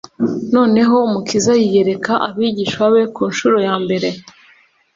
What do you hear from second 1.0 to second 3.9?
Umukiza yiyereka abigishwa be ku nshuro ya